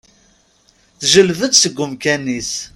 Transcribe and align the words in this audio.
Teǧǧelleb-d 0.99 1.53
seg 1.57 1.77
umkan-is. 1.83 2.51